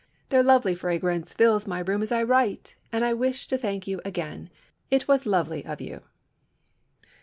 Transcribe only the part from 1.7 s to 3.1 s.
room as I write, and